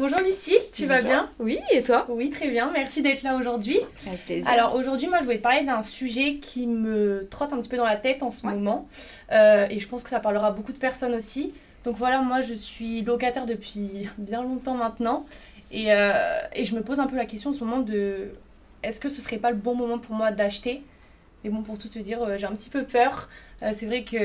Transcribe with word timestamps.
Bonjour 0.00 0.20
Lucie, 0.20 0.56
tu 0.72 0.86
vas 0.86 1.02
bien? 1.02 1.28
Oui, 1.38 1.58
et 1.70 1.82
toi? 1.82 2.06
Oui, 2.08 2.30
très 2.30 2.48
bien, 2.48 2.70
merci 2.72 3.02
d'être 3.02 3.22
là 3.22 3.36
aujourd'hui. 3.36 3.78
Avec 4.06 4.24
plaisir. 4.24 4.48
Alors 4.50 4.74
aujourd'hui, 4.74 5.08
moi 5.08 5.18
je 5.18 5.24
voulais 5.24 5.36
te 5.36 5.42
parler 5.42 5.62
d'un 5.62 5.82
sujet 5.82 6.36
qui 6.36 6.66
me 6.66 7.28
trotte 7.30 7.52
un 7.52 7.58
petit 7.60 7.68
peu 7.68 7.76
dans 7.76 7.84
la 7.84 7.96
tête 7.96 8.22
en 8.22 8.30
ce 8.30 8.46
moment. 8.46 8.88
Euh, 9.30 9.66
et 9.68 9.78
je 9.78 9.86
pense 9.86 10.02
que 10.02 10.08
ça 10.08 10.18
parlera 10.18 10.46
à 10.46 10.50
beaucoup 10.52 10.72
de 10.72 10.78
personnes 10.78 11.12
aussi. 11.14 11.52
Donc 11.84 11.98
voilà, 11.98 12.22
moi 12.22 12.40
je 12.40 12.54
suis 12.54 13.02
locataire 13.02 13.44
depuis 13.44 14.08
bien 14.16 14.42
longtemps 14.42 14.72
maintenant. 14.72 15.26
Et, 15.70 15.92
euh, 15.92 16.12
et 16.54 16.64
je 16.64 16.74
me 16.74 16.80
pose 16.80 16.98
un 16.98 17.06
peu 17.06 17.16
la 17.16 17.26
question 17.26 17.50
en 17.50 17.52
ce 17.52 17.62
moment 17.62 17.80
de 17.80 18.30
est-ce 18.82 19.02
que 19.02 19.10
ce 19.10 19.20
serait 19.20 19.36
pas 19.36 19.50
le 19.50 19.58
bon 19.58 19.74
moment 19.74 19.98
pour 19.98 20.14
moi 20.14 20.30
d'acheter? 20.30 20.82
Mais 21.44 21.50
bon, 21.50 21.60
pour 21.60 21.76
tout 21.76 21.88
te 21.88 21.98
dire, 21.98 22.22
euh, 22.22 22.38
j'ai 22.38 22.46
un 22.46 22.52
petit 22.52 22.70
peu 22.70 22.84
peur. 22.84 23.28
C'est 23.74 23.84
vrai 23.84 24.02
que 24.04 24.16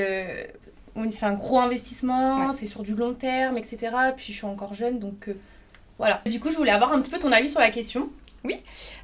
c'est 1.10 1.26
un 1.26 1.34
gros 1.34 1.60
investissement, 1.60 2.48
Ouais. 2.48 2.54
c'est 2.54 2.66
sur 2.66 2.82
du 2.82 2.96
long 2.96 3.14
terme, 3.14 3.58
etc. 3.58 3.90
Puis 4.16 4.32
je 4.32 4.38
suis 4.38 4.46
encore 4.46 4.74
jeune, 4.74 5.00
donc 5.00 5.28
voilà. 5.98 6.22
Du 6.26 6.40
coup, 6.40 6.52
je 6.52 6.58
voulais 6.58 6.72
avoir 6.72 6.94
un 6.94 7.02
petit 7.02 7.12
peu 7.12 7.20
ton 7.20 7.32
avis 7.32 7.50
sur 7.50 7.60
la 7.60 7.72
question. 7.72 8.10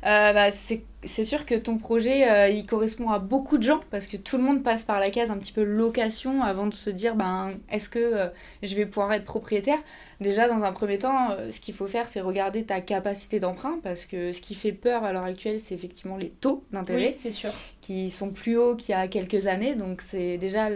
Euh, 0.06 0.34
bah, 0.34 0.52
c'est 0.52 1.24
sûr 1.24 1.46
que 1.46 1.56
ton 1.56 1.78
projet, 1.78 2.30
euh, 2.30 2.50
il 2.50 2.66
correspond 2.66 3.10
à 3.10 3.20
beaucoup 3.20 3.58
de 3.58 3.64
gens 3.64 3.82
parce 3.90 4.08
que 4.08 4.18
tout 4.18 4.38
le 4.38 4.44
monde 4.44 4.64
passe 4.64 4.84
par 4.84 5.00
la 5.00 5.10
case 5.10 5.32
un 5.32 5.38
petit 5.38 5.52
peu 5.52 5.64
location 5.64 6.44
avant 6.44 6.68
de 6.68 6.74
se 6.74 6.90
dire, 6.90 7.16
ben, 7.16 7.54
est-ce 7.72 7.90
que 7.90 8.00
euh, 8.00 8.28
je 8.62 8.76
vais 8.76 8.86
pouvoir 8.86 9.14
être 9.14 9.26
propriétaire? 9.26 9.80
Déjà, 10.20 10.48
dans 10.48 10.64
un 10.64 10.72
premier 10.72 11.00
temps, 11.00 11.36
ce 11.50 11.60
qu'il 11.60 11.74
faut 11.74 11.88
faire, 11.88 12.08
c'est 12.08 12.22
regarder 12.22 12.64
ta 12.64 12.80
capacité 12.80 13.40
d'emprunt 13.40 13.80
parce 13.82 14.06
que 14.06 14.34
ce 14.34 14.42
qui 14.42 14.54
fait 14.54 14.72
peur 14.72 15.04
à 15.04 15.14
l'heure 15.14 15.24
actuelle, 15.24 15.60
c'est 15.60 15.74
effectivement 15.74 16.18
les 16.18 16.30
taux 16.30 16.64
d'intérêt. 16.72 17.08
Oui, 17.08 17.14
c'est 17.14 17.32
sûr. 17.32 17.50
qui 17.82 18.12
sont 18.12 18.30
plus 18.30 18.56
hauts 18.56 18.76
qu'il 18.76 18.92
y 18.92 18.96
a 18.96 19.08
quelques 19.08 19.48
années. 19.48 19.74
Donc 19.74 20.02
c'est 20.02 20.38
déjà 20.38 20.70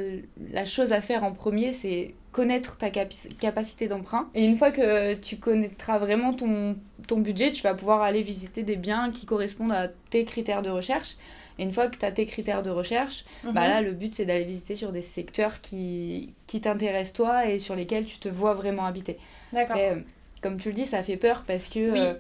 la 0.51 0.65
chose 0.65 0.93
à 0.93 1.01
faire 1.01 1.23
en 1.23 1.31
premier, 1.31 1.73
c'est 1.73 2.15
connaître 2.35 2.75
ta 2.75 2.89
capacité 2.89 3.87
d'emprunt. 3.87 4.27
Et 4.35 4.43
une 4.45 4.57
fois 4.57 4.71
que 4.71 5.13
tu 5.13 5.37
connaîtras 5.37 5.99
vraiment 5.99 6.33
ton, 6.33 6.75
ton 7.07 7.19
budget, 7.19 7.53
tu 7.53 7.63
vas 7.63 7.73
pouvoir 7.73 8.01
aller 8.01 8.21
visiter 8.21 8.61
des 8.63 8.75
biens 8.75 9.09
qui 9.13 9.25
correspondent 9.25 9.71
à 9.71 9.87
tes 10.09 10.25
critères 10.25 10.61
de 10.61 10.69
recherche. 10.69 11.15
Et 11.57 11.63
une 11.63 11.71
fois 11.71 11.87
que 11.87 11.95
tu 11.97 12.03
as 12.05 12.11
tes 12.11 12.25
critères 12.25 12.61
de 12.61 12.69
recherche, 12.69 13.23
bah 13.45 13.51
Mhm. 13.51 13.55
là, 13.69 13.81
le 13.81 13.93
but, 13.93 14.13
c'est 14.13 14.25
d'aller 14.25 14.43
visiter 14.43 14.75
sur 14.75 14.91
des 14.91 14.99
secteurs 14.99 15.61
qui, 15.61 16.33
qui 16.45 16.59
t'intéressent 16.59 17.13
toi 17.13 17.47
et 17.47 17.59
sur 17.59 17.73
lesquels 17.73 18.03
tu 18.03 18.17
te 18.19 18.27
vois 18.27 18.53
vraiment 18.53 18.85
habiter. 18.85 19.17
D'accord. 19.53 19.77
Euh, 19.79 19.95
comme 20.41 20.57
tu 20.57 20.67
le 20.67 20.75
dis, 20.75 20.85
ça 20.85 21.01
fait 21.03 21.15
peur 21.15 21.45
parce 21.47 21.69
que 21.69 21.91
Oui. 21.93 21.99
euh, 22.01 22.13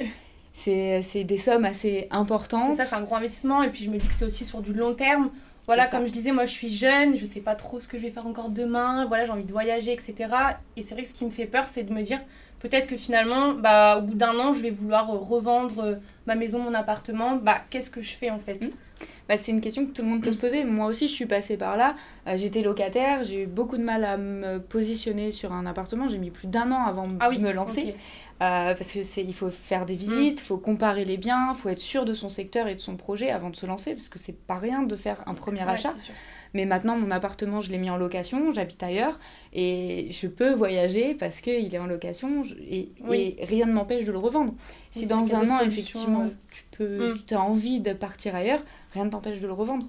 c'est 0.53 1.01
c'est 1.01 1.25
des 1.25 1.37
sommes 1.37 1.65
assez 1.65 2.07
C'est 2.09 2.15
importantes. 2.15 2.77
ça, 2.77 2.83
c'est 2.83 2.95
un 2.95 3.01
gros 3.01 3.15
investissement. 3.15 3.61
Et 3.63 3.69
puis 3.69 3.83
je 3.83 3.89
me 3.89 3.97
dis 3.97 4.07
que 4.07 4.13
c'est 4.13 4.23
aussi 4.23 4.45
sur 4.45 4.61
du 4.61 4.71
long 4.71 4.93
terme. 4.93 5.29
Voilà, 5.65 5.87
comme 5.87 6.07
je 6.07 6.13
disais, 6.13 6.31
moi 6.31 6.45
je 6.45 6.51
suis 6.51 6.69
jeune, 6.69 7.17
je 7.17 7.25
sais 7.25 7.39
pas 7.39 7.55
trop 7.55 7.79
ce 7.79 7.87
que 7.87 7.97
je 7.97 8.03
vais 8.03 8.11
faire 8.11 8.27
encore 8.27 8.49
demain. 8.49 9.05
Voilà, 9.05 9.25
j'ai 9.25 9.31
envie 9.31 9.45
de 9.45 9.51
voyager, 9.51 9.93
etc. 9.93 10.15
Et 10.77 10.83
c'est 10.83 10.93
vrai 10.93 11.03
que 11.03 11.09
ce 11.09 11.13
qui 11.13 11.25
me 11.25 11.31
fait 11.31 11.47
peur, 11.47 11.65
c'est 11.65 11.83
de 11.83 11.93
me 11.93 12.03
dire 12.03 12.19
peut-être 12.59 12.87
que 12.87 12.97
finalement, 12.97 13.53
bah, 13.53 13.97
au 13.97 14.01
bout 14.01 14.15
d'un 14.15 14.37
an, 14.39 14.53
je 14.53 14.61
vais 14.61 14.69
vouloir 14.69 15.07
revendre 15.07 15.79
euh, 15.83 15.95
ma 16.27 16.35
maison, 16.35 16.59
mon 16.59 16.73
appartement. 16.73 17.35
Bah, 17.35 17.61
qu'est-ce 17.69 17.91
que 17.91 18.01
je 18.01 18.15
fais 18.15 18.29
en 18.29 18.39
fait? 18.39 18.61
Mm. 18.61 18.69
Bah, 19.27 19.37
c'est 19.37 19.51
une 19.51 19.61
question 19.61 19.85
que 19.85 19.91
tout 19.91 20.03
le 20.03 20.07
monde 20.09 20.21
peut 20.21 20.31
se 20.31 20.37
poser. 20.37 20.63
Moi 20.63 20.85
aussi, 20.87 21.07
je 21.07 21.13
suis 21.13 21.25
passée 21.25 21.57
par 21.57 21.77
là. 21.77 21.95
Euh, 22.27 22.37
J'étais 22.37 22.61
locataire, 22.63 23.23
j'ai 23.23 23.43
eu 23.43 23.45
beaucoup 23.45 23.77
de 23.77 23.83
mal 23.83 24.03
à 24.03 24.17
me 24.17 24.59
positionner 24.59 25.31
sur 25.31 25.53
un 25.53 25.65
appartement. 25.65 26.07
J'ai 26.07 26.17
mis 26.17 26.31
plus 26.31 26.47
d'un 26.47 26.71
an 26.71 26.83
avant 26.85 27.07
Ah 27.19 27.29
oui, 27.29 27.37
de 27.37 27.43
me 27.43 27.51
lancer. 27.51 27.93
Euh, 28.41 28.73
parce 28.75 28.91
que 28.91 29.03
c'est, 29.03 29.23
il 29.23 29.33
faut 29.33 29.49
faire 29.51 29.85
des 29.85 29.95
visites, 29.95 30.39
il 30.41 30.43
faut 30.43 30.57
comparer 30.57 31.05
les 31.05 31.17
biens, 31.17 31.51
il 31.53 31.55
faut 31.55 31.69
être 31.69 31.79
sûr 31.79 32.03
de 32.03 32.13
son 32.13 32.27
secteur 32.27 32.67
et 32.67 32.75
de 32.75 32.79
son 32.81 32.97
projet 32.97 33.29
avant 33.29 33.49
de 33.49 33.55
se 33.55 33.65
lancer, 33.65 33.93
parce 33.93 34.09
que 34.09 34.19
c'est 34.19 34.37
pas 34.37 34.57
rien 34.57 34.81
de 34.83 34.95
faire 34.95 35.23
un 35.27 35.33
premier 35.35 35.61
Ouais, 35.63 35.69
achat. 35.69 35.93
Mais 36.53 36.65
maintenant, 36.65 36.97
mon 36.97 37.11
appartement, 37.11 37.61
je 37.61 37.69
l'ai 37.71 37.77
mis 37.77 37.89
en 37.89 37.97
location, 37.97 38.51
j'habite 38.51 38.81
ailleurs, 38.81 39.19
et 39.53 40.07
je 40.09 40.27
peux 40.27 40.53
voyager 40.53 41.13
parce 41.13 41.41
qu'il 41.41 41.73
est 41.73 41.79
en 41.79 41.85
location, 41.85 42.43
je- 42.43 42.55
et, 42.55 42.91
Oui. 43.07 43.35
et 43.37 43.45
rien 43.45 43.65
ne 43.67 43.73
m'empêche 43.73 44.03
de 44.05 44.11
le 44.11 44.17
revendre. 44.17 44.53
Si 44.91 45.05
dans 45.07 45.33
un 45.35 45.49
an, 45.49 45.59
effectivement, 45.61 46.29
tu 46.51 46.63
peux, 46.77 47.13
Mm. 47.13 47.19
tu 47.27 47.33
as 47.35 47.41
envie 47.41 47.79
de 47.81 47.93
partir 47.93 48.35
ailleurs, 48.35 48.63
rien 48.93 49.05
ne 49.05 49.09
t'empêche 49.11 49.39
de 49.41 49.47
le 49.47 49.53
revendre. 49.53 49.85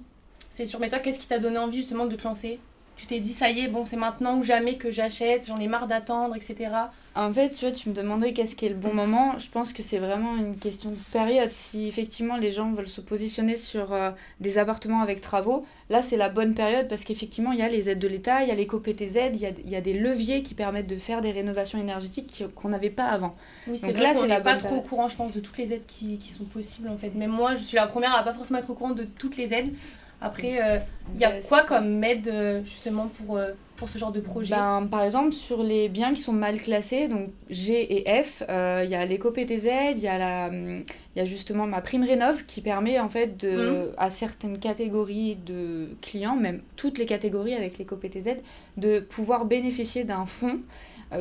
C'est 0.51 0.65
sûr. 0.65 0.79
Mais 0.79 0.89
toi, 0.89 0.99
qu'est-ce 0.99 1.19
qui 1.19 1.27
t'a 1.27 1.39
donné 1.39 1.57
envie 1.57 1.77
justement 1.77 2.05
de 2.05 2.15
te 2.15 2.23
lancer? 2.23 2.59
Tu 2.95 3.05
t'es 3.05 3.19
dit, 3.19 3.33
ça 3.33 3.51
y 3.51 3.59
est, 3.59 3.67
bon, 3.67 3.85
c'est 3.85 3.95
maintenant 3.95 4.37
ou 4.37 4.43
jamais 4.43 4.77
que 4.77 4.89
j'achète, 4.89 5.45
j'en 5.47 5.57
ai 5.59 5.67
marre 5.67 5.85
d'attendre, 5.85 6.35
etc. 6.35 6.71
En 7.13 7.31
fait, 7.31 7.51
tu 7.51 7.65
vois, 7.65 7.71
tu 7.71 7.89
me 7.89 7.93
demandais 7.93 8.33
qu'est-ce 8.33 8.55
qui 8.55 8.65
est 8.65 8.69
le 8.69 8.75
bon 8.75 8.91
moment. 8.91 9.37
Je 9.37 9.49
pense 9.49 9.71
que 9.71 9.83
c'est 9.83 9.99
vraiment 9.99 10.35
une 10.35 10.57
question 10.57 10.89
de 10.91 10.97
période. 11.11 11.51
Si 11.51 11.87
effectivement 11.87 12.37
les 12.37 12.51
gens 12.51 12.71
veulent 12.71 12.87
se 12.87 13.01
positionner 13.01 13.55
sur 13.55 13.93
euh, 13.93 14.11
des 14.39 14.57
appartements 14.57 15.01
avec 15.01 15.21
travaux, 15.21 15.63
là 15.91 16.01
c'est 16.01 16.17
la 16.17 16.29
bonne 16.29 16.55
période 16.55 16.87
parce 16.87 17.03
qu'effectivement 17.03 17.51
il 17.51 17.59
y 17.59 17.63
a 17.63 17.69
les 17.69 17.89
aides 17.89 17.99
de 17.99 18.07
l'État, 18.07 18.41
il 18.41 18.49
y 18.49 18.51
a 18.51 18.55
l'éco-PTZ, 18.55 19.31
il 19.33 19.37
y 19.37 19.69
y 19.71 19.75
a 19.75 19.81
des 19.81 19.93
leviers 19.93 20.41
qui 20.43 20.55
permettent 20.55 20.87
de 20.87 20.97
faire 20.97 21.21
des 21.21 21.31
rénovations 21.31 21.79
énergétiques 21.79 22.43
qu'on 22.55 22.69
n'avait 22.69 22.89
pas 22.91 23.05
avant. 23.05 23.31
Oui, 23.67 23.77
c'est 23.77 23.87
Donc 23.87 23.95
vrai 23.95 24.05
là, 24.05 24.13
qu'on 24.13 24.21
c'est 24.21 24.27
n'est 24.27 24.41
pas 24.41 24.55
trop 24.55 24.75
au 24.77 24.81
courant, 24.81 25.07
je 25.09 25.15
pense, 25.15 25.33
de 25.33 25.39
toutes 25.39 25.57
les 25.57 25.73
aides 25.73 25.85
qui, 25.87 26.17
qui 26.17 26.29
sont 26.31 26.45
possibles 26.45 26.89
en 26.89 26.97
fait. 26.97 27.09
Même 27.15 27.31
moi, 27.31 27.55
je 27.55 27.63
suis 27.63 27.77
la 27.77 27.87
première 27.87 28.15
à 28.15 28.23
pas 28.23 28.33
forcément 28.33 28.59
être 28.59 28.69
au 28.69 28.75
courant 28.75 28.91
de 28.91 29.03
toutes 29.03 29.37
les 29.37 29.53
aides. 29.53 29.73
Après, 30.21 30.59
euh, 30.61 30.77
il 31.13 31.19
y 31.19 31.25
a 31.25 31.41
quoi 31.41 31.63
comme 31.63 32.03
aide 32.03 32.27
euh, 32.27 32.63
justement 32.63 33.07
pour, 33.07 33.37
euh, 33.37 33.51
pour 33.75 33.87
ce 33.87 33.99
genre 33.99 34.11
de 34.11 34.19
projet? 34.19 34.55
Ben, 34.55 34.87
par 34.89 35.03
exemple, 35.03 35.31
sur 35.31 35.61
les 35.61 35.89
biens 35.89 36.11
qui 36.11 36.21
sont 36.21 36.33
mal 36.33 36.57
classés, 36.59 37.07
donc 37.07 37.29
G 37.49 37.97
et 38.07 38.23
F, 38.23 38.41
euh, 38.49 38.81
il 38.83 38.89
y 38.89 38.95
a 38.95 39.05
l'éco-PTZ, 39.05 39.67
il 39.95 39.99
y, 39.99 40.07
a 40.07 40.17
la, 40.17 40.47
hum, 40.47 40.83
il 41.15 41.19
y 41.19 41.21
a 41.21 41.25
justement 41.25 41.67
ma 41.67 41.81
prime 41.81 42.03
rénov 42.03 42.45
qui 42.45 42.61
permet 42.61 42.99
en 42.99 43.09
fait 43.09 43.37
de, 43.37 43.49
Mhm. 43.57 43.85
à 43.97 44.09
certaines 44.09 44.57
catégories 44.57 45.35
de 45.45 45.89
clients, 46.01 46.35
même 46.35 46.61
toutes 46.75 46.97
les 46.97 47.05
catégories 47.05 47.53
avec 47.53 47.77
l'éco-PTZ, 47.77 48.37
de 48.77 48.99
pouvoir 48.99 49.45
bénéficier 49.45 50.03
d'un 50.03 50.25
fonds 50.25 50.59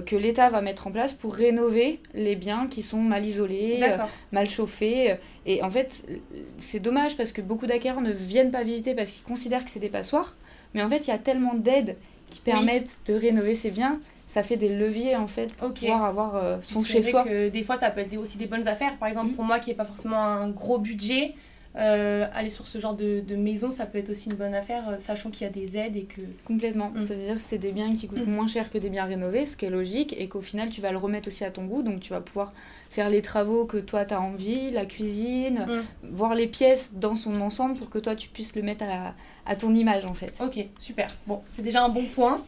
que 0.05 0.17
l'État 0.17 0.49
va 0.51 0.61
mettre 0.63 0.87
en 0.87 0.91
place 0.91 1.13
pour 1.13 1.35
rénover 1.35 2.01
les 2.15 2.35
biens 2.37 2.67
qui 2.69 2.83
sont 2.83 2.99
mal 3.01 3.25
isolés, 3.25 3.81
euh, 3.83 3.97
mal 4.33 4.49
chauffés. 4.49 5.15
Et 5.47 5.63
en 5.63 5.71
fait, 5.71 6.05
c'est 6.59 6.81
dommage 6.81 7.17
parce 7.17 7.33
que 7.33 7.41
beaucoup 7.41 7.67
d'acquéreurs 7.67 8.01
ne 8.01 8.11
viennent 8.13 8.51
pas 8.51 8.65
visiter 8.65 8.95
parce 8.95 9.11
qu'ils 9.11 9.23
considèrent 9.25 9.65
que 9.65 9.71
c'est 9.71 9.79
des 9.81 9.89
passoires. 9.89 10.35
Mais 10.75 10.83
en 10.83 10.89
fait, 10.89 11.07
il 11.07 11.11
y 11.11 11.15
a 11.15 11.19
tellement 11.19 11.55
d'aides 11.55 11.97
qui 12.31 12.41
permettent 12.41 12.97
de 13.07 13.15
rénover 13.15 13.55
ces 13.55 13.71
biens. 13.71 14.01
Ça 14.27 14.43
fait 14.43 14.57
des 14.57 14.69
leviers 14.69 15.15
en 15.15 15.29
fait 15.29 15.53
pour 15.55 15.73
pouvoir 15.73 16.05
avoir 16.05 16.35
euh, 16.35 16.57
son 16.61 16.83
C'est 16.83 16.95
chez 16.95 17.01
vrai 17.03 17.11
soi. 17.13 17.25
que 17.25 17.49
des 17.49 17.63
fois, 17.63 17.77
ça 17.77 17.91
peut 17.91 18.01
être 18.01 18.17
aussi 18.17 18.39
des 18.39 18.47
bonnes 18.47 18.67
affaires. 18.67 18.97
Par 18.99 19.07
exemple, 19.07 19.29
Mhm. 19.29 19.35
pour 19.37 19.45
moi 19.45 19.61
qui 19.61 19.71
n'ai 19.71 19.77
pas 19.77 19.85
forcément 19.85 20.19
un 20.21 20.49
gros 20.49 20.79
budget, 20.79 21.35
euh, 21.79 22.27
aller 22.35 22.49
sur 22.51 22.67
ce 22.67 22.79
genre 22.79 22.95
de, 22.95 23.21
de 23.21 23.37
maison, 23.37 23.71
ça 23.71 23.85
peut 23.87 23.99
être 23.99 24.09
aussi 24.11 24.31
une 24.31 24.37
bonne 24.37 24.55
affaire, 24.55 24.89
euh, 24.89 24.97
sachant 24.99 25.31
qu'il 25.31 25.45
y 25.47 25.51
a 25.51 25.53
des 25.53 25.77
aides 25.77 25.97
et 25.97 26.05
que. 26.05 26.23
Complètement. 26.47 26.91
Mm. 26.95 27.05
Ça 27.05 27.15
veut 27.15 27.21
dire 27.25 27.35
que 27.37 27.43
c'est 27.43 27.59
des 27.59 27.73
biens 27.73 27.93
qui 27.95 28.09
coûtent 28.09 28.27
Mm. 28.27 28.31
moins 28.31 28.47
cher 28.47 28.71
que 28.71 28.79
des 28.79 28.89
biens 28.91 29.05
rénovés, 29.05 29.45
ce 29.47 29.57
qui 29.57 29.67
est 29.67 29.71
logique, 29.71 30.15
et 30.19 30.27
qu'au 30.29 30.41
final, 30.41 30.71
tu 30.71 30.81
vas 30.81 30.91
le 30.91 30.99
remettre 30.99 31.29
aussi 31.29 31.45
à 31.45 31.51
ton 31.51 31.65
goût. 31.67 31.83
Donc, 31.83 32.01
tu 32.01 32.13
vas 32.15 32.21
pouvoir 32.21 32.53
faire 32.89 33.11
les 33.11 33.21
travaux 33.21 33.67
que 33.67 33.77
toi, 33.77 34.05
tu 34.07 34.15
as 34.15 34.21
envie, 34.21 34.71
la 34.71 34.87
cuisine, 34.87 35.67
Mm. 35.69 35.83
voir 36.13 36.35
les 36.35 36.47
pièces 36.47 36.93
dans 36.95 37.15
son 37.15 37.41
ensemble 37.41 37.75
pour 37.75 37.91
que 37.91 37.99
toi, 37.99 38.17
tu 38.17 38.29
puisses 38.29 38.55
le 38.57 38.63
mettre 38.63 38.85
à, 38.85 39.15
à 39.45 39.55
ton 39.57 39.75
image, 39.75 40.05
en 40.07 40.15
fait. 40.15 40.35
Ok, 40.43 40.59
super. 40.79 41.09
Bon, 41.27 41.43
c'est 41.51 41.63
déjà 41.63 41.85
un 41.85 41.89
bon 41.91 42.05
point. 42.05 42.43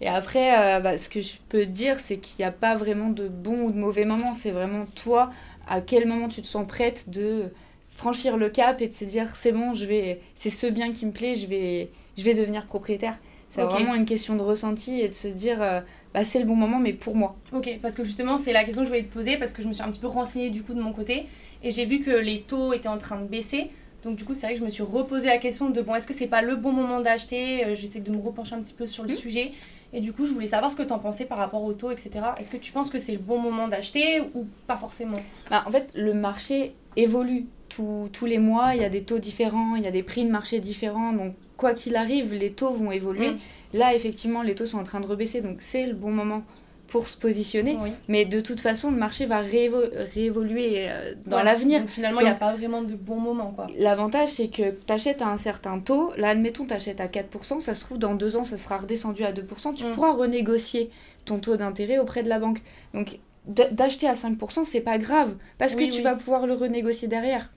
Et 0.00 0.08
après, 0.08 0.58
euh, 0.58 0.80
bah, 0.80 0.96
ce 0.96 1.08
que 1.08 1.20
je 1.20 1.34
peux 1.48 1.64
dire, 1.66 2.00
c'est 2.00 2.16
qu'il 2.16 2.42
n'y 2.42 2.48
a 2.48 2.50
pas 2.52 2.74
vraiment 2.74 3.10
de 3.10 3.28
bon 3.28 3.64
ou 3.66 3.70
de 3.70 3.78
mauvais 3.78 4.04
moment. 4.04 4.34
C'est 4.34 4.50
vraiment 4.50 4.86
toi, 4.96 5.30
à 5.68 5.80
quel 5.80 6.08
moment 6.08 6.28
tu 6.28 6.42
te 6.42 6.46
sens 6.46 6.66
prête 6.66 7.08
de 7.10 7.44
franchir 7.92 8.36
le 8.36 8.48
cap 8.48 8.80
et 8.80 8.88
de 8.88 8.92
se 8.92 9.04
dire 9.04 9.34
c'est 9.36 9.52
bon, 9.52 9.72
je 9.72 9.84
vais, 9.86 10.20
c'est 10.34 10.50
ce 10.50 10.66
bien 10.66 10.92
qui 10.92 11.06
me 11.06 11.12
plaît, 11.12 11.34
je 11.34 11.46
vais, 11.46 11.90
je 12.16 12.22
vais 12.24 12.34
devenir 12.34 12.66
propriétaire. 12.66 13.18
C'est 13.50 13.62
Ok. 13.62 13.70
vraiment 13.70 13.94
une 13.94 14.06
question 14.06 14.34
de 14.34 14.40
ressenti 14.42 15.00
et 15.00 15.08
de 15.08 15.14
se 15.14 15.28
dire 15.28 15.60
euh, 15.60 15.80
bah, 16.14 16.24
c'est 16.24 16.38
le 16.38 16.46
bon 16.46 16.56
moment, 16.56 16.78
mais 16.78 16.94
pour 16.94 17.14
moi. 17.14 17.36
Ok, 17.52 17.68
parce 17.82 17.94
que 17.94 18.02
justement, 18.02 18.38
c'est 18.38 18.52
la 18.54 18.64
question 18.64 18.80
que 18.82 18.86
je 18.86 18.90
voulais 18.92 19.04
te 19.04 19.12
poser, 19.12 19.36
parce 19.36 19.52
que 19.52 19.62
je 19.62 19.68
me 19.68 19.74
suis 19.74 19.82
un 19.82 19.90
petit 19.90 20.00
peu 20.00 20.06
renseignée 20.06 20.48
du 20.48 20.62
coup 20.62 20.72
de 20.72 20.80
mon 20.80 20.92
côté, 20.92 21.26
et 21.62 21.70
j'ai 21.70 21.84
vu 21.84 22.00
que 22.00 22.10
les 22.10 22.40
taux 22.42 22.72
étaient 22.72 22.88
en 22.88 22.96
train 22.98 23.20
de 23.20 23.26
baisser. 23.26 23.70
Donc 24.04 24.16
du 24.16 24.24
coup, 24.24 24.32
c'est 24.34 24.46
vrai 24.46 24.54
que 24.54 24.60
je 24.60 24.64
me 24.64 24.70
suis 24.70 24.82
reposé 24.82 25.26
la 25.28 25.36
question 25.38 25.68
de 25.70 25.80
bon, 25.82 25.94
est-ce 25.94 26.06
que 26.06 26.14
c'est 26.14 26.26
pas 26.26 26.40
le 26.42 26.56
bon 26.56 26.72
moment 26.72 27.00
d'acheter? 27.00 27.64
Euh, 27.66 27.74
J'essaie 27.74 28.00
de 28.00 28.10
me 28.10 28.20
repencher 28.20 28.54
un 28.54 28.62
petit 28.62 28.72
peu 28.74 28.86
sur 28.86 29.04
le 29.04 29.10
Mhm. 29.10 29.16
sujet. 29.16 29.52
Et 29.92 30.00
du 30.00 30.12
coup, 30.14 30.24
je 30.24 30.32
voulais 30.32 30.46
savoir 30.46 30.72
ce 30.72 30.76
que 30.76 30.82
tu 30.82 30.92
en 30.94 30.98
pensais 30.98 31.26
par 31.26 31.36
rapport 31.36 31.62
aux 31.62 31.74
taux, 31.74 31.90
etc. 31.90 32.10
Est-ce 32.40 32.50
que 32.50 32.56
tu 32.56 32.72
penses 32.72 32.88
que 32.88 32.98
c'est 32.98 33.12
le 33.12 33.18
bon 33.18 33.38
moment 33.38 33.68
d'acheter 33.68 34.20
ou 34.34 34.46
pas 34.66 34.78
forcément? 34.78 35.18
Bah, 35.50 35.62
en 35.66 35.70
fait, 35.70 35.90
le 35.94 36.14
marché 36.14 36.74
évolue 36.96 37.44
Tous- 37.74 38.08
tous 38.12 38.26
les 38.26 38.38
mois. 38.38 38.74
Il 38.74 38.82
y 38.82 38.84
a 38.84 38.88
des 38.88 39.02
taux 39.02 39.18
différents, 39.18 39.76
il 39.76 39.84
y 39.84 39.86
a 39.86 39.90
des 39.90 40.02
prix 40.02 40.24
de 40.24 40.30
marché 40.30 40.58
différents. 40.60 41.12
Donc, 41.12 41.34
quoi 41.56 41.74
qu'il 41.74 41.96
arrive, 41.96 42.34
les 42.34 42.50
taux 42.52 42.70
vont 42.72 42.92
évoluer. 42.92 43.30
Mm. 43.30 43.38
Là, 43.74 43.94
effectivement, 43.94 44.42
les 44.42 44.54
taux 44.54 44.66
sont 44.66 44.78
en 44.78 44.84
train 44.84 45.00
de 45.00 45.06
rebaisser. 45.06 45.40
Donc, 45.40 45.56
c'est 45.60 45.86
le 45.86 45.94
bon 45.94 46.10
moment 46.10 46.42
pour 46.88 47.08
se 47.08 47.16
positionner. 47.16 47.78
Oui. 47.80 47.92
Mais 48.08 48.26
de 48.26 48.40
toute 48.40 48.60
façon, 48.60 48.90
le 48.90 48.98
marché 48.98 49.24
va 49.24 49.40
réévo- 49.42 49.88
réévoluer 50.14 50.90
euh, 50.90 51.14
dans 51.24 51.38
Ouais. 51.38 51.44
l'avenir. 51.44 51.82
Finalement, 51.88 52.20
il 52.20 52.24
n'y 52.24 52.28
a 52.30 52.34
pas 52.34 52.54
vraiment 52.54 52.82
de 52.82 52.94
bon 52.94 53.18
moment, 53.18 53.50
quoi. 53.56 53.66
L'avantage, 53.78 54.28
c'est 54.28 54.48
que 54.48 54.72
tu 54.72 54.92
achètes 54.92 55.22
à 55.22 55.28
un 55.28 55.38
certain 55.38 55.78
taux. 55.78 56.12
Là, 56.18 56.28
admettons, 56.28 56.66
tu 56.66 56.74
achètes 56.74 57.00
à 57.00 57.08
4%. 57.08 57.60
Ça 57.60 57.74
se 57.74 57.80
trouve, 57.80 57.98
dans 57.98 58.14
deux 58.14 58.36
ans, 58.36 58.44
ça 58.44 58.58
sera 58.58 58.76
redescendu 58.76 59.24
à 59.24 59.32
2%. 59.32 59.72
Tu 59.72 59.86
Mm. 59.86 59.92
pourras 59.92 60.12
renégocier 60.12 60.90
ton 61.24 61.38
taux 61.38 61.56
d'intérêt 61.56 61.98
auprès 61.98 62.22
de 62.22 62.28
la 62.28 62.38
banque. 62.38 62.58
Donc, 62.92 63.18
d'acheter 63.46 64.06
à 64.06 64.14
5%, 64.14 64.64
c'est 64.66 64.80
pas 64.80 64.98
grave. 64.98 65.34
Parce 65.58 65.74
Oui, 65.74 65.86
que 65.88 65.92
tu 65.92 65.98
oui. 65.98 66.04
vas 66.04 66.14
pouvoir 66.14 66.46
le 66.46 66.52
renégocier 66.52 67.08
derrière. 67.08 67.50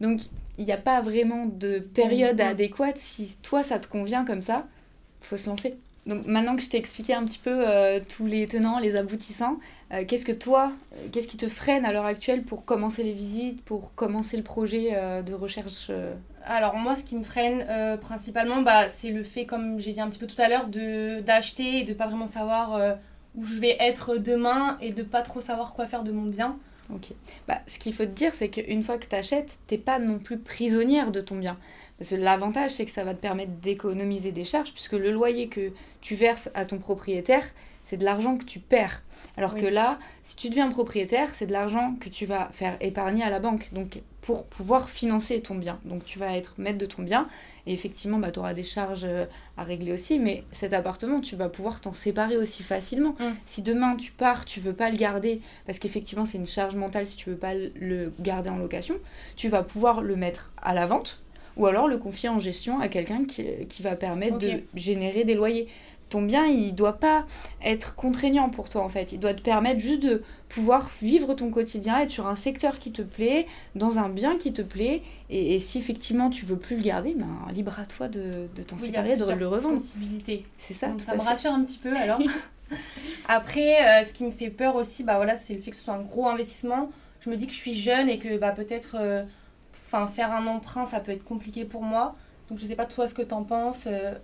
Donc, 0.00 0.20
il 0.58 0.64
n'y 0.64 0.72
a 0.72 0.76
pas 0.76 1.00
vraiment 1.00 1.46
de 1.46 1.78
période 1.78 2.38
Mm. 2.38 2.40
adéquate. 2.46 2.98
Si 2.98 3.36
toi, 3.42 3.62
ça 3.62 3.78
te 3.78 3.88
convient 3.88 4.24
comme 4.24 4.42
ça, 4.42 4.66
faut 5.20 5.36
se 5.36 5.48
lancer. 5.48 5.76
Donc 6.04 6.26
maintenant 6.26 6.56
que 6.56 6.62
je 6.62 6.68
t'ai 6.68 6.78
expliqué 6.78 7.14
un 7.14 7.24
petit 7.24 7.38
peu 7.38 7.64
euh, 7.68 8.00
tous 8.08 8.26
les 8.26 8.46
tenants, 8.48 8.80
les 8.80 8.96
aboutissants, 8.96 9.60
euh, 9.92 10.04
qu'est-ce 10.04 10.24
que 10.24 10.32
toi, 10.32 10.72
euh, 10.94 11.06
qu'est-ce 11.12 11.28
qui 11.28 11.36
te 11.36 11.48
freine 11.48 11.84
à 11.84 11.92
l'heure 11.92 12.06
actuelle 12.06 12.42
pour 12.42 12.64
commencer 12.64 13.04
les 13.04 13.12
visites, 13.12 13.62
pour 13.62 13.94
commencer 13.94 14.36
le 14.36 14.42
projet 14.42 14.98
de 15.24 15.32
recherche 15.32 15.92
Alors 16.44 16.76
moi, 16.76 16.96
ce 16.96 17.04
qui 17.04 17.14
me 17.14 17.22
freine 17.22 17.64
principalement, 18.00 18.62
bah, 18.62 18.88
c'est 18.88 19.10
le 19.10 19.22
fait, 19.22 19.46
comme 19.46 19.78
j'ai 19.78 19.92
dit 19.92 20.00
un 20.00 20.08
petit 20.10 20.18
peu 20.18 20.26
tout 20.26 20.42
à 20.42 20.48
l'heure, 20.48 20.66
d'acheter 21.22 21.78
et 21.78 21.84
de 21.84 21.94
pas 21.94 22.08
vraiment 22.08 22.26
savoir 22.26 22.96
où 23.36 23.44
je 23.44 23.60
vais 23.60 23.76
être 23.78 24.16
demain 24.16 24.78
et 24.80 24.90
de 24.90 25.04
pas 25.04 25.22
trop 25.22 25.40
savoir 25.40 25.72
quoi 25.72 25.86
faire 25.86 26.02
de 26.02 26.10
mon 26.10 26.24
bien. 26.28 26.58
Ok. 26.90 27.12
Bah, 27.48 27.60
ce 27.66 27.78
qu'il 27.78 27.94
faut 27.94 28.04
te 28.04 28.10
dire, 28.10 28.34
c'est 28.34 28.48
qu'une 28.48 28.82
fois 28.82 28.98
que 28.98 29.06
tu 29.06 29.16
achètes, 29.16 29.58
t'es 29.66 29.78
pas 29.78 29.98
non 29.98 30.18
plus 30.18 30.38
prisonnière 30.38 31.10
de 31.10 31.20
ton 31.20 31.36
bien. 31.36 31.58
Parce 31.98 32.10
que 32.10 32.16
l'avantage, 32.16 32.72
c'est 32.72 32.84
que 32.84 32.90
ça 32.90 33.04
va 33.04 33.14
te 33.14 33.20
permettre 33.20 33.52
d'économiser 33.52 34.32
des 34.32 34.44
charges, 34.44 34.72
puisque 34.72 34.92
le 34.92 35.10
loyer 35.10 35.48
que 35.48 35.72
tu 36.00 36.14
verses 36.14 36.50
à 36.54 36.64
ton 36.64 36.78
propriétaire, 36.78 37.44
c'est 37.82 37.96
de 37.96 38.04
l'argent 38.04 38.36
que 38.36 38.44
tu 38.44 38.58
perds. 38.58 39.02
Alors 39.36 39.54
que 39.54 39.66
là, 39.66 39.98
si 40.22 40.36
tu 40.36 40.48
deviens 40.48 40.68
propriétaire, 40.68 41.34
c'est 41.34 41.46
de 41.46 41.52
l'argent 41.52 41.94
que 42.00 42.08
tu 42.08 42.26
vas 42.26 42.48
faire 42.52 42.76
épargner 42.80 43.22
à 43.22 43.30
la 43.30 43.38
banque. 43.38 43.68
Donc 43.72 44.00
pour 44.22 44.46
pouvoir 44.46 44.88
financer 44.88 45.40
ton 45.40 45.56
bien. 45.56 45.78
Donc 45.84 46.04
tu 46.04 46.18
vas 46.18 46.36
être 46.36 46.54
maître 46.56 46.78
de 46.78 46.86
ton 46.86 47.02
bien. 47.02 47.28
Et 47.66 47.74
effectivement, 47.74 48.18
bah, 48.18 48.30
tu 48.30 48.38
auras 48.38 48.54
des 48.54 48.62
charges 48.62 49.04
euh, 49.04 49.26
à 49.56 49.64
régler 49.64 49.92
aussi. 49.92 50.18
Mais 50.18 50.44
cet 50.52 50.72
appartement, 50.72 51.20
tu 51.20 51.36
vas 51.36 51.48
pouvoir 51.48 51.80
t'en 51.80 51.92
séparer 51.92 52.36
aussi 52.36 52.62
facilement. 52.62 53.14
Mm. 53.18 53.32
Si 53.44 53.62
demain 53.62 53.96
tu 53.96 54.12
pars, 54.12 54.44
tu 54.44 54.60
veux 54.60 54.72
pas 54.72 54.90
le 54.90 54.96
garder, 54.96 55.40
parce 55.66 55.78
qu'effectivement 55.78 56.24
c'est 56.24 56.38
une 56.38 56.46
charge 56.46 56.76
mentale 56.76 57.04
si 57.04 57.16
tu 57.16 57.30
veux 57.30 57.36
pas 57.36 57.52
le 57.54 58.12
garder 58.20 58.48
en 58.48 58.56
location, 58.56 58.94
tu 59.36 59.48
vas 59.48 59.64
pouvoir 59.64 60.02
le 60.02 60.16
mettre 60.16 60.52
à 60.62 60.72
la 60.72 60.86
vente 60.86 61.20
ou 61.56 61.66
alors 61.66 61.88
le 61.88 61.98
confier 61.98 62.28
en 62.28 62.38
gestion 62.38 62.80
à 62.80 62.88
quelqu'un 62.88 63.24
qui, 63.24 63.44
qui, 63.68 63.82
va 63.82 63.94
permettre 63.94 64.38
de 64.38 64.62
générer 64.74 65.24
des 65.24 65.34
loyers. 65.34 65.68
Ton 66.12 66.22
bien, 66.22 66.46
il 66.46 66.74
doit 66.74 66.98
pas 66.98 67.24
être 67.62 67.94
contraignant 67.94 68.50
pour 68.50 68.68
toi 68.68 68.82
en 68.82 68.88
fait. 68.88 69.12
Il 69.12 69.18
doit 69.18 69.34
te 69.34 69.40
permettre 69.40 69.80
juste 69.80 70.02
de 70.02 70.22
pouvoir 70.48 70.90
vivre 71.00 71.32
ton 71.34 71.50
quotidien, 71.50 72.00
être 72.00 72.10
sur 72.10 72.26
un 72.26 72.34
secteur 72.34 72.78
qui 72.78 72.92
te 72.92 73.00
plaît, 73.00 73.46
dans 73.74 73.98
un 73.98 74.08
bien 74.08 74.36
qui 74.36 74.52
te 74.52 74.62
plaît. 74.62 75.02
Et, 75.30 75.58
si 75.58 75.78
effectivement 75.78 76.28
tu 76.28 76.44
veux 76.44 76.58
plus 76.58 76.76
le 76.76 76.82
garder, 76.82 77.14
ben, 77.14 77.26
libre 77.54 77.78
à 77.80 77.86
toi 77.86 78.08
de, 78.08 78.48
de 78.54 78.62
t'en 78.62 78.76
séparer, 78.76 79.16
de 79.16 79.24
le 79.32 79.48
revendre. 79.48 79.80
C'est 80.58 80.74
ça. 80.74 80.88
ça 80.98 81.14
me 81.14 81.20
rassure 81.20 81.52
un 81.52 81.64
petit 81.64 81.78
peu 81.78 81.96
alors. 81.96 82.20
Après, 83.28 83.76
euh, 83.82 84.04
ce 84.04 84.12
qui 84.12 84.24
me 84.24 84.30
fait 84.30 84.50
peur 84.50 84.76
aussi, 84.76 85.04
bah 85.04 85.16
voilà, 85.16 85.36
c'est 85.36 85.54
le 85.54 85.60
fait 85.60 85.70
que 85.70 85.76
ce 85.76 85.84
soit 85.84 85.94
un 85.94 86.02
gros 86.02 86.28
investissement. 86.28 86.90
Je 87.20 87.30
me 87.30 87.36
dis 87.36 87.46
que 87.46 87.52
je 87.52 87.58
suis 87.58 87.74
jeune 87.74 88.08
et 88.08 88.18
que 88.18 88.36
bah 88.38 88.52
peut-être 88.52 88.96
euh, 88.98 89.24
Enfin, 89.86 90.06
faire 90.06 90.32
un 90.32 90.46
emprunt, 90.46 90.86
ça 90.86 91.00
peut 91.00 91.12
être 91.12 91.24
compliqué 91.24 91.64
pour 91.64 91.82
moi. 91.82 92.14
Donc, 92.48 92.58
je 92.58 92.66
sais 92.66 92.76
pas 92.76 92.86
toi 92.86 93.08
ce 93.08 93.14
que 93.14 93.22
t'en 93.22 93.44
penses. 93.44 93.86
Euh. 93.86 94.14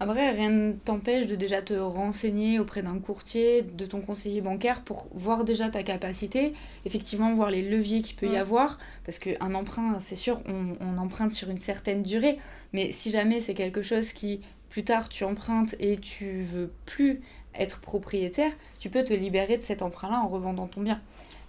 Après, 0.00 0.30
rien 0.30 0.50
ne 0.50 0.72
t'empêche 0.72 1.26
de 1.26 1.36
déjà 1.36 1.62
te 1.62 1.74
renseigner 1.74 2.58
auprès 2.58 2.82
d'un 2.82 2.98
courtier, 2.98 3.62
de 3.62 3.86
ton 3.86 4.00
conseiller 4.00 4.40
bancaire 4.40 4.82
pour 4.82 5.08
voir 5.12 5.44
déjà 5.44 5.68
ta 5.68 5.82
capacité, 5.82 6.54
effectivement 6.84 7.34
voir 7.34 7.50
les 7.50 7.62
leviers 7.62 8.02
qu'il 8.02 8.16
peut 8.16 8.30
y 8.30 8.36
avoir, 8.36 8.78
parce 9.04 9.18
qu'un 9.18 9.54
emprunt, 9.54 9.98
c'est 9.98 10.16
sûr, 10.16 10.40
on, 10.46 10.74
on, 10.80 10.98
emprunte 10.98 11.32
sur 11.32 11.50
une 11.50 11.58
certaine 11.58 12.02
durée, 12.02 12.38
mais 12.72 12.92
si 12.92 13.10
jamais 13.10 13.40
c'est 13.40 13.54
quelque 13.54 13.82
chose 13.82 14.12
qui, 14.12 14.40
plus 14.68 14.84
tard, 14.84 15.08
tu 15.08 15.24
empruntes 15.24 15.74
et 15.78 15.96
tu 15.98 16.42
veux 16.42 16.72
plus 16.86 17.20
être 17.54 17.80
propriétaire, 17.80 18.52
tu 18.78 18.90
peux 18.90 19.04
te 19.04 19.12
libérer 19.12 19.56
de 19.56 19.62
cet 19.62 19.82
emprunt-là 19.82 20.20
en 20.20 20.28
revendant 20.28 20.66
ton 20.66 20.80
bien. 20.80 21.00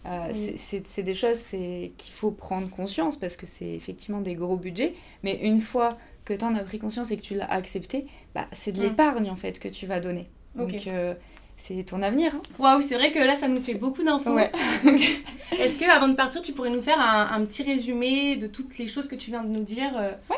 Euh, 0.05 0.31
c'est 0.33 1.03
des 1.03 1.13
choses 1.13 1.41
qu'il 1.49 2.13
faut 2.13 2.31
prendre 2.31 2.69
conscience 2.69 3.17
parce 3.17 3.35
que 3.37 3.45
c'est 3.45 3.73
effectivement 3.73 4.21
des 4.21 4.33
gros 4.33 4.57
budgets. 4.57 4.93
Mais 5.23 5.39
une 5.41 5.59
fois 5.59 5.89
que 6.25 6.33
tu 6.33 6.43
en 6.43 6.55
as 6.55 6.63
pris 6.63 6.79
conscience 6.79 7.11
et 7.11 7.17
que 7.17 7.21
tu 7.21 7.35
l'as 7.35 7.49
accepté, 7.49 8.05
bah, 8.35 8.47
c'est 8.51 8.71
de 8.71 8.81
l'épargne 8.81 9.29
en 9.29 9.35
fait 9.35 9.59
que 9.59 9.67
tu 9.67 9.85
vas 9.85 9.99
donner. 9.99 10.27
Donc 10.55 10.87
euh, 10.87 11.13
c'est 11.57 11.83
ton 11.83 12.01
avenir. 12.01 12.35
Hein. 12.35 12.41
Waouh, 12.59 12.81
c'est 12.81 12.95
vrai 12.95 13.11
que 13.11 13.19
là 13.19 13.35
ça 13.35 13.47
nous 13.47 13.61
fait 13.61 13.75
beaucoup 13.75 14.03
d'infos. 14.03 14.37
Est-ce 15.59 15.77
que 15.77 15.89
avant 15.89 16.07
de 16.07 16.15
partir, 16.15 16.41
tu 16.41 16.51
pourrais 16.51 16.69
nous 16.69 16.81
faire 16.81 16.99
un, 16.99 17.27
un, 17.31 17.45
petit 17.45 17.63
résumé 17.63 18.35
de 18.35 18.47
toutes 18.47 18.77
les 18.77 18.87
choses 18.87 19.07
que 19.07 19.15
tu 19.15 19.31
viens 19.31 19.43
de 19.43 19.49
nous 19.49 19.63
dire 19.63 19.91
euh? 19.95 20.11
Ouais. 20.29 20.37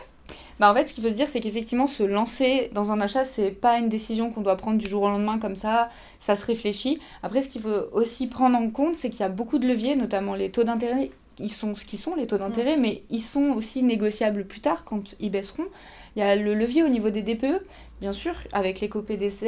Bah 0.60 0.72
en 0.72 0.74
fait, 0.74 0.88
ce 0.88 0.94
qu'il 0.94 1.04
faut 1.04 1.10
se 1.10 1.16
dire, 1.16 1.28
c'est 1.28 1.42
qu'effectivement, 1.42 1.88
se 1.88 2.04
lancer 2.04 2.70
dans 2.74 2.92
un 2.92 3.02
achat, 3.02 3.26
c'est 3.26 3.52
pas 3.52 3.78
une 3.78 3.90
décision 3.90 4.32
qu'on 4.32 4.42
doit 4.42 4.56
prendre 4.56 4.78
du 4.78 4.88
jour 4.88 5.04
au 5.04 5.10
lendemain 5.10 5.38
comme 5.38 5.58
ça, 5.58 5.90
ça 6.20 6.36
se 6.36 6.46
réfléchit. 6.46 7.00
Après, 7.24 7.42
ce 7.42 7.50
qu'il 7.50 7.62
faut 7.62 7.90
aussi 7.92 8.28
prendre 8.28 8.58
en 8.58 8.70
compte, 8.70 8.96
c'est 8.96 9.10
qu'il 9.10 9.20
y 9.20 9.24
a 9.24 9.30
beaucoup 9.30 9.58
de 9.58 9.68
leviers, 9.68 9.96
notamment 9.96 10.34
les 10.34 10.52
taux 10.52 10.64
d'intérêt. 10.64 11.12
Ils 11.40 11.52
sont 11.52 11.76
ce 11.76 11.84
qu'ils 11.84 12.00
sont, 12.00 12.16
les 12.16 12.28
taux 12.28 12.38
d'intérêt, 12.38 12.78
mm. 12.78 12.82
mais 12.82 13.04
ils 13.10 13.22
sont 13.22 13.52
aussi 13.52 13.84
négociables 13.84 14.46
plus 14.46 14.62
tard 14.62 14.86
quand 14.86 15.16
ils 15.20 15.30
baisseront. 15.30 15.66
Il 16.16 16.20
y 16.20 16.24
a 16.24 16.38
le 16.38 16.54
levier 16.54 16.84
au 16.84 16.88
niveau 16.88 17.10
des 17.10 17.22
DPE, 17.22 17.66
bien 18.00 18.14
sûr, 18.14 18.36
avec 18.54 18.80
l'éco-PTZ 18.80 19.44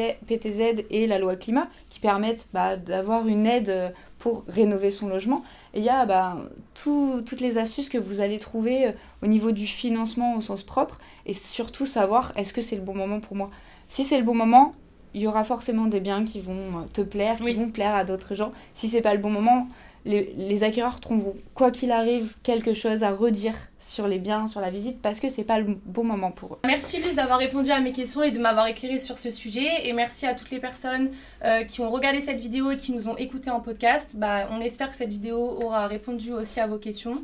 et 0.90 1.08
la 1.08 1.20
loi 1.20 1.38
climat, 1.38 1.70
qui 1.90 2.02
permettent 2.02 2.50
bah, 2.52 2.76
d'avoir 2.76 3.26
une 3.28 3.48
aide 3.48 3.94
pour 4.20 4.44
rénover 4.50 4.92
son 4.92 5.08
logement. 5.08 5.44
Et 5.78 5.82
il 5.82 5.86
y 5.86 5.90
a 5.90 6.08
bah, 6.08 6.36
toutes 6.74 7.40
les 7.40 7.60
astuces 7.60 7.90
que 7.90 8.00
vous 8.00 8.20
allez 8.20 8.40
trouver 8.40 8.88
euh, 8.88 8.92
au 9.22 9.28
niveau 9.28 9.52
du 9.52 9.68
financement 9.68 10.36
au 10.36 10.42
sens 10.42 10.64
propre 10.64 10.98
et 11.28 11.36
surtout 11.36 11.86
savoir 11.86 12.34
est-ce 12.36 12.52
que 12.52 12.62
c'est 12.62 12.76
le 12.76 12.82
bon 12.82 12.96
moment 12.96 13.20
pour 13.20 13.36
moi. 13.36 13.52
Si 13.88 14.04
c'est 14.04 14.18
le 14.18 14.24
bon 14.24 14.34
moment, 14.34 14.74
il 15.14 15.22
y 15.22 15.28
aura 15.28 15.44
forcément 15.44 15.86
des 15.86 16.00
biens 16.00 16.26
qui 16.26 16.40
vont 16.40 16.80
euh, 16.80 16.86
te 16.92 17.02
plaire, 17.02 17.38
qui 17.38 17.54
vont 17.54 17.70
plaire 17.70 17.94
à 17.94 18.06
d'autres 18.06 18.34
gens. 18.34 18.54
Si 18.74 18.90
c'est 18.90 19.04
pas 19.04 19.14
le 19.14 19.20
bon 19.20 19.30
moment, 19.30 19.68
les, 20.08 20.64
acquéreurs 20.64 21.00
trouveront, 21.00 21.36
quoi 21.54 21.72
qu'il 21.72 21.92
arrive, 21.92 22.34
quelque 22.44 22.74
chose 22.74 23.04
à 23.04 23.12
redire 23.12 23.56
sur 23.80 24.08
les 24.08 24.20
biens, 24.20 24.48
sur 24.48 24.62
la 24.62 24.70
visite, 24.70 25.02
parce 25.02 25.20
que 25.20 25.30
c'est 25.30 25.44
pas 25.44 25.60
le 25.60 25.78
bon 25.86 26.04
moment 26.04 26.32
pour 26.32 26.54
eux. 26.54 26.60
Merci 26.66 27.02
Luce 27.02 27.16
d'avoir 27.16 27.40
répondu 27.40 27.72
à 27.72 27.80
mes 27.80 27.92
questions 27.92 28.24
et 28.24 28.32
de 28.32 28.40
m'avoir 28.40 28.68
éclairé 28.68 29.00
sur 29.00 29.18
ce 29.18 29.32
sujet. 29.32 29.88
Et 29.88 29.94
merci 29.94 30.26
à 30.26 30.34
toutes 30.34 30.52
les 30.52 30.60
personnes 30.60 31.12
euh, 31.44 31.64
qui 31.64 31.82
ont 31.82 31.90
regardé 31.90 32.22
cette 32.22 32.40
vidéo 32.40 32.72
et 32.72 32.78
qui 32.78 32.92
nous 32.92 33.08
ont 33.08 33.18
écouté 33.18 33.50
en 33.50 33.60
podcast. 33.60 34.12
Bah, 34.16 34.48
on 34.52 34.62
espère 34.62 34.90
que 34.90 34.96
cette 34.96 35.10
vidéo 35.10 35.60
aura 35.64 35.88
répondu 35.88 36.34
aussi 36.34 36.60
à 36.60 36.68
vos 36.68 36.78
questions. 36.78 37.24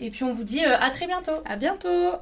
Et 0.00 0.10
puis 0.10 0.24
on 0.24 0.32
vous 0.32 0.44
dit 0.44 0.64
euh, 0.64 0.74
à 0.80 0.90
très 0.90 1.06
bientôt. 1.06 1.42
À 1.44 1.56
bientôt 1.56 2.12